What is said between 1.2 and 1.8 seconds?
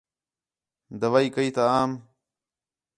کَئی تا